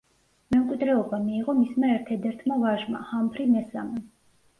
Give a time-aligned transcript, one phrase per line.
[0.53, 4.01] მემკვიდრეობა მიიღო მისმა ერთადერთმა ვაჟმა, ჰამფრი მესამემ.